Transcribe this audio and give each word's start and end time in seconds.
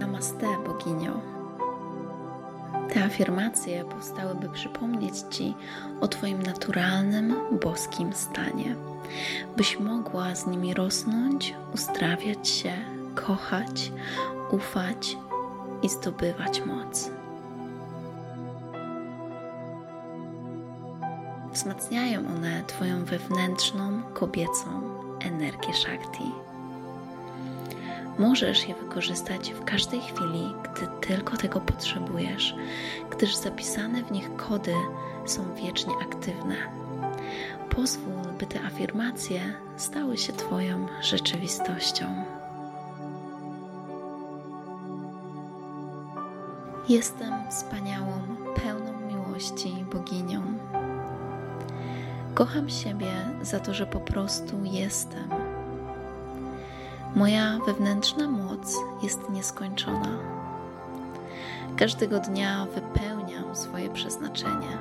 Namaste, 0.00 0.46
boginio. 0.66 1.20
Te 2.92 3.04
afirmacje 3.04 3.84
powstały, 3.84 4.34
by 4.34 4.48
przypomnieć 4.48 5.14
Ci 5.30 5.54
o 6.00 6.08
Twoim 6.08 6.42
naturalnym, 6.42 7.34
boskim 7.62 8.12
stanie, 8.12 8.76
byś 9.56 9.80
mogła 9.80 10.34
z 10.34 10.46
nimi 10.46 10.74
rosnąć, 10.74 11.54
uzdrawiać 11.74 12.48
się, 12.48 12.72
kochać, 13.14 13.92
ufać 14.50 15.16
i 15.82 15.88
zdobywać 15.88 16.62
moc. 16.66 17.10
Wzmacniają 21.52 22.20
one 22.20 22.64
Twoją 22.66 23.04
wewnętrzną, 23.04 24.02
kobiecą 24.14 24.82
energię 25.20 25.74
Shakti. 25.74 26.53
Możesz 28.18 28.68
je 28.68 28.74
wykorzystać 28.74 29.52
w 29.52 29.64
każdej 29.64 30.00
chwili, 30.00 30.54
gdy 30.62 31.06
tylko 31.06 31.36
tego 31.36 31.60
potrzebujesz, 31.60 32.54
gdyż 33.10 33.36
zapisane 33.36 34.02
w 34.02 34.10
nich 34.10 34.36
kody 34.36 34.74
są 35.26 35.54
wiecznie 35.54 35.94
aktywne. 36.02 36.54
Pozwól, 37.70 38.32
by 38.38 38.46
te 38.46 38.62
afirmacje 38.62 39.40
stały 39.76 40.18
się 40.18 40.32
Twoją 40.32 40.86
rzeczywistością. 41.02 42.24
Jestem 46.88 47.50
wspaniałą, 47.50 48.12
pełną 48.62 49.00
miłości 49.00 49.84
boginią. 49.92 50.42
Kocham 52.34 52.70
siebie 52.70 53.12
za 53.42 53.60
to, 53.60 53.74
że 53.74 53.86
po 53.86 54.00
prostu 54.00 54.56
jestem. 54.64 55.43
Moja 57.14 57.58
wewnętrzna 57.66 58.28
moc 58.28 58.76
jest 59.02 59.30
nieskończona. 59.30 60.18
Każdego 61.76 62.20
dnia 62.20 62.66
wypełniam 62.74 63.56
swoje 63.56 63.90
przeznaczenie. 63.90 64.78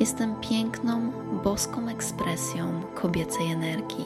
Jestem 0.00 0.34
piękną, 0.40 1.12
boską 1.44 1.88
ekspresją 1.88 2.82
kobiecej 2.94 3.52
energii. 3.52 4.04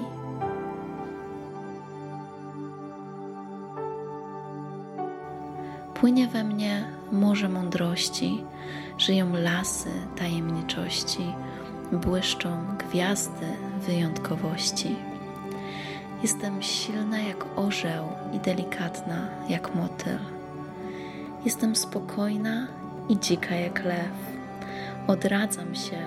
Płynie 5.94 6.28
we 6.28 6.44
mnie 6.44 6.84
morze 7.12 7.48
mądrości, 7.48 8.44
żyją 8.98 9.32
lasy 9.32 9.90
tajemniczości, 10.16 11.32
błyszczą 11.92 12.64
gwiazdy 12.78 13.46
wyjątkowości. 13.86 14.96
Jestem 16.24 16.62
silna 16.62 17.18
jak 17.18 17.58
orzeł 17.58 18.08
i 18.32 18.38
delikatna 18.38 19.28
jak 19.48 19.74
motyl. 19.74 20.18
Jestem 21.44 21.76
spokojna 21.76 22.66
i 23.08 23.18
dzika 23.18 23.54
jak 23.54 23.84
lew. 23.84 24.12
Odradzam 25.06 25.74
się 25.74 25.98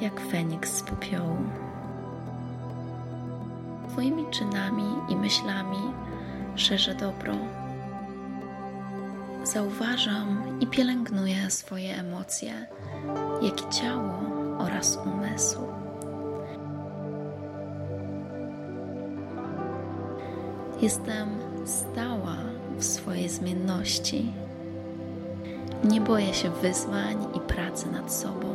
jak 0.00 0.20
feniks 0.20 0.76
z 0.76 0.82
popiołu. 0.82 1.36
Twoimi 3.88 4.26
czynami 4.30 4.88
i 5.08 5.16
myślami 5.16 5.92
szerzę 6.56 6.94
dobro. 6.94 7.34
Zauważam 9.44 10.60
i 10.60 10.66
pielęgnuję 10.66 11.50
swoje 11.50 11.96
emocje, 11.96 12.66
jak 13.42 13.60
i 13.60 13.70
ciało 13.70 14.20
oraz 14.58 14.98
umysł. 15.06 15.77
Jestem 20.82 21.28
stała 21.64 22.36
w 22.78 22.84
swojej 22.84 23.28
zmienności. 23.28 24.32
Nie 25.84 26.00
boję 26.00 26.34
się 26.34 26.50
wyzwań 26.50 27.26
i 27.34 27.40
pracy 27.40 27.90
nad 27.92 28.12
sobą. 28.12 28.54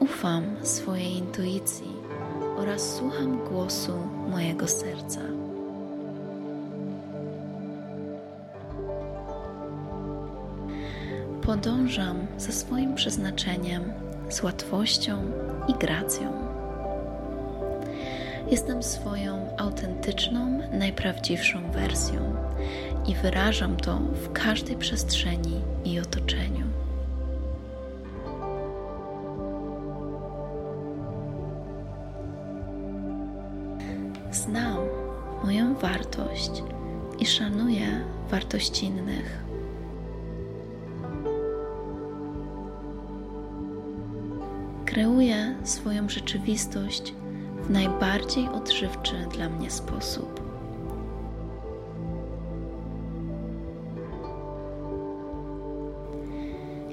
Ufam 0.00 0.44
swojej 0.62 1.12
intuicji 1.12 1.92
oraz 2.56 2.96
słucham 2.96 3.44
głosu 3.44 3.92
mojego 4.30 4.68
serca. 4.68 5.20
Podążam 11.42 12.26
za 12.38 12.52
swoim 12.52 12.94
przeznaczeniem 12.94 13.92
z 14.28 14.42
łatwością 14.42 15.22
i 15.68 15.74
gracją. 15.74 16.32
Jestem 18.50 18.82
swoją 18.82 19.56
autentyczną, 19.56 20.60
najprawdziwszą 20.72 21.70
wersją 21.70 22.34
i 23.06 23.14
wyrażam 23.14 23.76
to 23.76 23.98
w 23.98 24.32
każdej 24.32 24.76
przestrzeni 24.76 25.60
i 25.84 26.00
otoczeniu. 26.00 26.66
Znam 34.32 34.78
moją 35.44 35.74
wartość 35.74 36.50
i 37.18 37.26
szanuję 37.26 37.86
wartość 38.30 38.82
innych. 38.82 39.44
Kreuję 44.84 45.56
swoją 45.64 46.08
rzeczywistość 46.08 47.14
najbardziej 47.70 48.48
odżywczy 48.48 49.26
dla 49.32 49.48
mnie 49.48 49.70
sposób. 49.70 50.40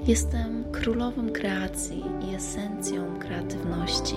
Jestem 0.06 0.64
królową 0.72 1.30
kreacji 1.32 2.04
i 2.30 2.34
esencją 2.34 3.18
kreatywności. 3.18 4.16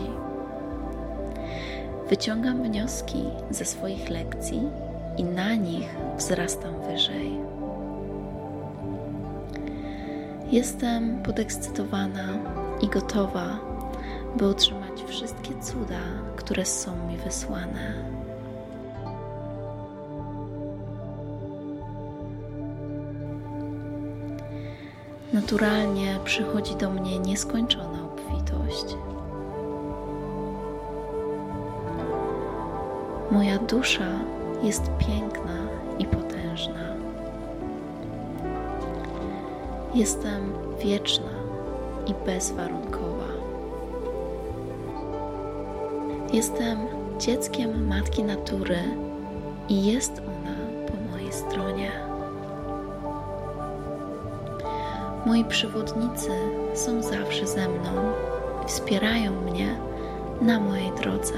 Wyciągam 2.10 2.64
wnioski 2.64 3.24
ze 3.50 3.66
swoich 3.66 4.10
lekcji 4.10 4.62
i 5.18 5.24
na 5.24 5.56
nich 5.56 5.96
wzrastam 6.18 6.74
wyżej. 6.92 7.32
Jestem 10.52 11.24
podekscytowana 11.24 12.28
i 12.82 12.88
gotowa, 12.88 13.60
by 14.38 14.46
otrzymać 14.46 15.04
wszystkie 15.08 15.60
cuda, 15.62 16.00
które 16.36 16.66
są 16.66 17.08
mi 17.08 17.18
wysłane. 17.18 17.94
Naturalnie 25.34 26.20
przychodzi 26.24 26.76
do 26.76 26.90
mnie 26.90 27.20
nieskończona 27.20 28.00
obfitość. 28.04 28.96
Moja 33.32 33.58
dusza 33.58 34.20
jest 34.64 34.84
piękna 34.98 35.58
i 36.00 36.06
potężna. 36.06 36.96
Jestem 39.94 40.54
wieczna 40.84 41.30
i 42.08 42.26
bezwarunkowa. 42.26 43.27
Jestem 46.34 46.78
dzieckiem 47.20 47.88
Matki 47.88 48.24
Natury 48.24 48.80
i 49.70 49.86
jest 49.86 50.12
ona 50.20 50.56
po 50.88 51.12
mojej 51.12 51.34
stronie. 51.34 51.92
Moi 55.26 55.46
przewodnicy 55.46 56.30
są 56.74 57.02
zawsze 57.02 57.48
ze 57.48 57.70
mną 57.70 58.14
i 58.66 58.68
wspierają 58.68 59.42
mnie 59.42 59.76
na 60.42 60.60
mojej 60.60 60.92
drodze. 60.92 61.34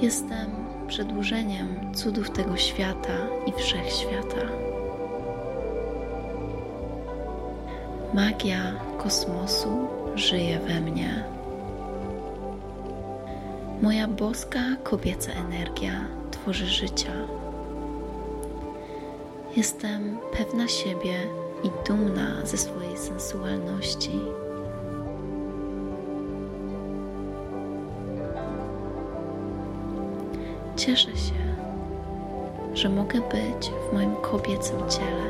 Jestem 0.00 0.77
przedłużeniem 0.88 1.94
cudów 1.94 2.30
tego 2.30 2.56
świata 2.56 3.16
i 3.46 3.52
wszechświata. 3.52 4.46
Magia 8.14 8.72
kosmosu 8.98 9.88
żyje 10.14 10.60
we 10.60 10.80
mnie. 10.80 11.24
Moja 13.82 14.08
boska 14.08 14.60
kobieca 14.82 15.32
energia 15.32 16.04
tworzy 16.30 16.66
życia. 16.66 17.12
Jestem 19.56 20.18
pewna 20.32 20.68
siebie 20.68 21.14
i 21.64 21.88
dumna 21.88 22.46
ze 22.46 22.58
swojej 22.58 22.98
sensualności. 22.98 24.20
Cieszę 30.78 31.16
się, 31.16 31.34
że 32.74 32.88
mogę 32.88 33.20
być 33.20 33.70
w 33.90 33.92
moim 33.94 34.16
kobiecym 34.16 34.78
ciele. 34.90 35.28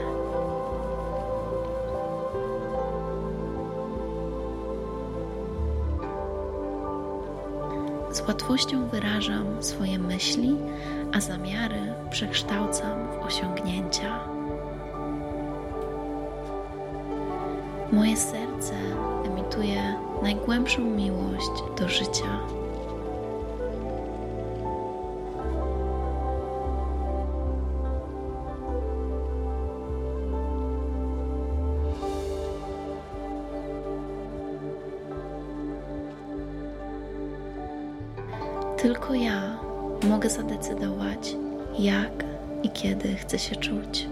Z 8.12 8.20
łatwością 8.28 8.88
wyrażam 8.88 9.62
swoje 9.62 9.98
myśli, 9.98 10.56
a 11.12 11.20
zamiary 11.20 11.94
przekształcam 12.10 13.08
w 13.08 13.26
osiągnięcia. 13.26 14.28
Moje 17.92 18.16
serce 18.16 18.74
emituje 19.26 19.94
najgłębszą 20.22 20.82
miłość 20.82 21.62
do 21.78 21.88
życia. 21.88 22.40
Tylko 38.88 39.14
ja 39.14 39.58
mogę 40.08 40.30
zadecydować, 40.30 41.36
jak 41.78 42.24
i 42.62 42.70
kiedy 42.70 43.14
chcę 43.14 43.38
się 43.38 43.56
czuć. 43.56 44.06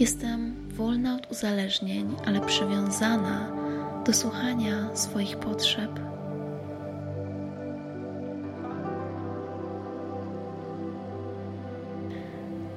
Jestem 0.00 0.54
wolna 0.76 1.14
od 1.14 1.30
uzależnień, 1.30 2.16
ale 2.26 2.40
przywiązana 2.40 3.52
do 4.06 4.12
słuchania 4.12 4.96
swoich 4.96 5.36
potrzeb. 5.36 6.00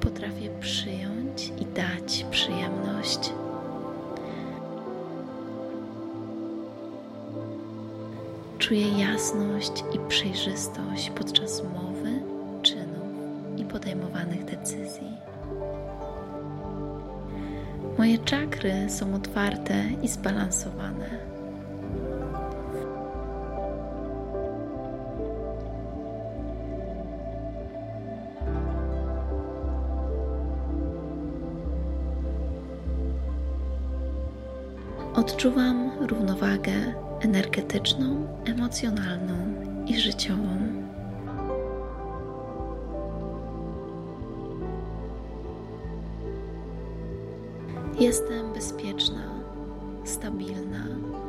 Potrafię 0.00 0.50
przyjąć 0.60 1.52
i 1.60 1.66
dać 1.66 2.26
przyjemność. 2.30 3.32
Czuję 8.68 8.98
jasność 8.98 9.84
i 9.94 9.98
przejrzystość 10.08 11.10
podczas 11.10 11.62
mowy, 11.62 12.22
czynów 12.62 13.08
i 13.56 13.64
podejmowanych 13.64 14.44
decyzji. 14.44 15.16
Moje 17.98 18.18
czakry 18.18 18.72
są 18.88 19.14
otwarte 19.14 19.84
i 20.02 20.08
zbalansowane. 20.08 21.10
Odczuwam 35.14 35.90
równowagę 36.00 37.07
energetyczną, 37.20 38.26
emocjonalną 38.44 39.34
i 39.86 39.98
życiową. 39.98 40.58
Jestem 48.00 48.52
bezpieczna, 48.52 49.22
stabilna, 50.04 50.84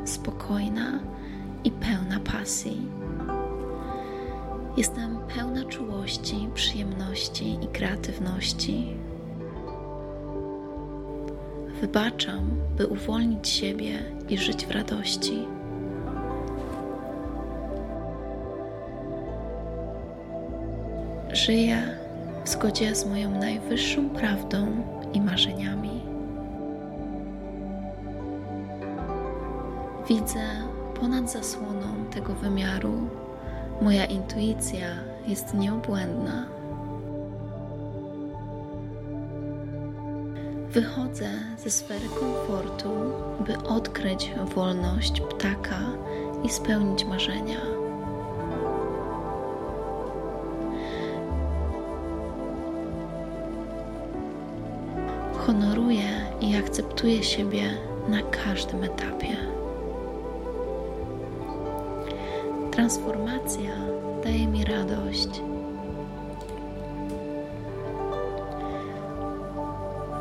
spokojna 0.06 1.00
i 1.64 1.72
pełna 1.72 2.20
pasji. 2.20 2.82
Jestem 4.78 5.18
pełna 5.36 5.64
czułości, 5.64 6.50
przyjemności 6.54 7.58
i 7.62 7.68
kreatywności. 7.68 8.96
Wybaczam, 11.82 12.50
by 12.78 12.88
uwolnić 12.88 13.50
siebie 13.50 14.00
i 14.30 14.38
żyć 14.38 14.66
w 14.66 14.72
radości. 14.72 15.59
Żyję 21.46 21.82
w 22.46 22.50
zgodzie 22.50 22.96
z 22.96 23.06
moją 23.06 23.32
najwyższą 23.32 24.10
prawdą 24.10 24.68
i 25.14 25.22
marzeniami. 25.22 26.02
Widzę 30.10 30.40
ponad 31.00 31.32
zasłoną 31.32 32.06
tego 32.12 32.34
wymiaru. 32.34 32.94
Moja 33.82 34.06
intuicja 34.06 34.88
jest 35.28 35.54
nieobłędna. 35.54 36.46
Wychodzę 40.70 41.30
ze 41.58 41.70
sfery 41.72 42.10
komfortu, 42.20 42.90
by 43.46 43.58
odkryć 43.58 44.32
wolność 44.56 45.22
ptaka 45.22 45.80
i 46.44 46.50
spełnić 46.50 47.06
marzenia. 47.06 47.79
Honoruję 55.50 56.10
i 56.42 56.56
akceptuję 56.58 57.24
siebie 57.24 57.64
na 58.08 58.22
każdym 58.22 58.84
etapie. 58.84 59.38
Transformacja 62.72 63.72
daje 64.24 64.48
mi 64.48 64.66
radość. 64.66 65.42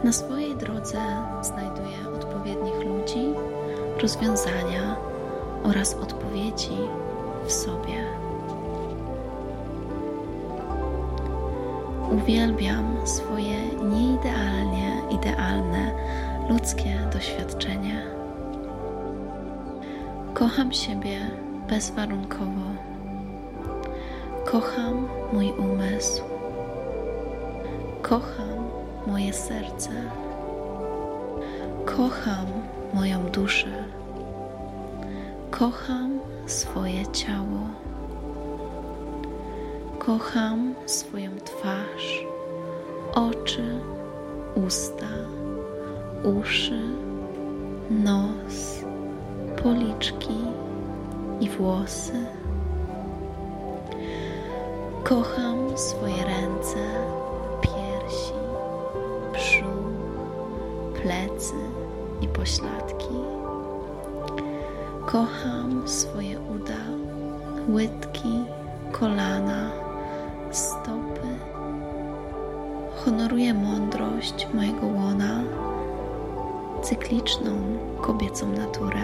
Na 0.05 0.13
swojej 0.13 0.57
drodze 0.57 1.01
znajduję 1.43 2.15
odpowiednich 2.17 2.85
ludzi, 2.85 3.35
rozwiązania 4.03 4.97
oraz 5.65 5.95
odpowiedzi 5.95 6.79
w 7.47 7.53
sobie. 7.53 8.28
Uwielbiam 12.11 13.07
swoje 13.07 13.59
nieidealnie 13.83 15.03
idealne 15.11 15.93
ludzkie 16.49 16.99
doświadczenie. 17.13 18.03
Kocham 20.35 20.73
siebie 20.73 21.19
bezwarunkowo. 21.69 22.69
Kocham 24.45 25.09
mój 25.33 25.53
umysł. 25.53 26.23
Kocham 28.03 28.71
moje 29.07 29.33
serce. 29.33 29.91
Kocham 31.85 32.47
moją 32.95 33.25
duszę. 33.25 33.85
Kocham 35.51 36.21
swoje 36.47 37.07
ciało. 37.07 37.88
Kocham 40.09 40.75
swoją 40.87 41.31
twarz, 41.45 42.27
oczy, 43.15 43.81
usta, 44.67 45.09
uszy, 46.23 46.81
nos, 47.91 48.85
policzki 49.63 50.39
i 51.41 51.49
włosy. 51.49 52.27
Kocham 55.05 55.79
swoje 55.79 56.25
ręce, 56.25 56.79
piersi, 57.61 58.33
brzuch, 59.33 61.03
plecy 61.03 61.55
i 62.21 62.29
pośladki. 62.29 63.15
Kocham 65.07 65.89
swoje 65.89 66.41
uda, 66.41 66.85
łydki, 67.69 68.45
kolana, 68.93 69.88
stopy. 70.53 71.29
Honoruję 72.97 73.55
mądrość 73.55 74.47
mojego 74.55 74.87
łona, 74.87 75.43
cykliczną 76.83 77.51
kobiecą 78.01 78.53
naturę 78.53 79.01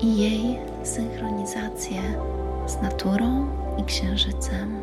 i 0.00 0.16
jej 0.16 0.58
synchronizację 0.82 2.00
z 2.66 2.82
naturą 2.82 3.46
i 3.78 3.84
księżycem. 3.84 4.80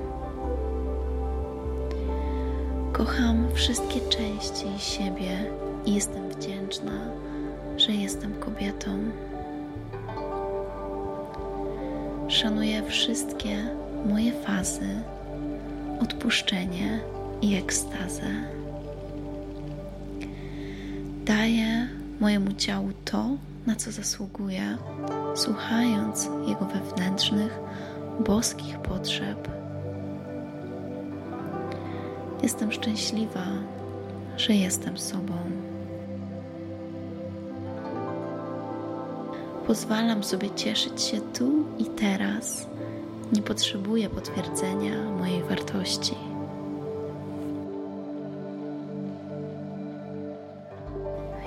Kocham 2.94 3.48
wszystkie 3.54 4.00
części 4.00 4.66
siebie 4.78 5.52
i 5.86 5.94
jestem 5.94 6.30
wdzięczna, 6.30 6.92
że 7.78 7.92
jestem 7.92 8.34
kobietą. 8.34 8.90
Szanuję 12.28 12.84
wszystkie 12.84 13.56
moje 14.06 14.32
fazy, 14.32 14.90
odpuszczenie 16.04 17.00
i 17.42 17.56
ekstazę. 17.56 18.28
Daję 21.26 21.88
mojemu 22.20 22.54
ciału 22.54 22.90
to, 23.06 23.30
na 23.66 23.76
co 23.76 23.92
zasługuje, 23.92 24.78
słuchając 25.36 26.30
jego 26.48 26.66
wewnętrznych, 26.66 27.60
boskich 28.20 28.80
potrzeb. 28.80 29.48
Jestem 32.44 32.72
szczęśliwa, 32.72 33.46
że 34.38 34.54
jestem 34.54 34.98
sobą. 34.98 35.34
Pozwalam 39.68 40.24
sobie 40.24 40.50
cieszyć 40.50 41.02
się 41.02 41.22
tu 41.22 41.66
i 41.80 41.86
teraz. 41.86 42.68
Nie 43.32 43.42
potrzebuję 43.42 44.10
potwierdzenia 44.10 45.12
mojej 45.20 45.44
wartości. 45.44 46.16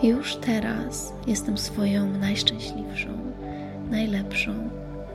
Już 0.02 0.37
teraz 0.37 1.12
jestem 1.26 1.59
swoją 1.59 2.06
najszczęśliwszą, 2.06 3.09
najlepszą, 3.90 4.52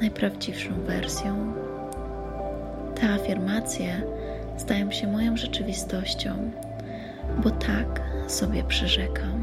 najprawdziwszą 0.02 0.70
wersją. 0.88 1.54
Te 2.96 3.10
afirmacje 3.14 4.02
stają 4.58 4.92
się 4.92 5.08
moją 5.08 5.38
rzeczywistością, 5.38 6.52
bo 7.44 7.50
tak 7.52 8.02
sobie 8.28 8.64
przyrzekam. 8.64 9.41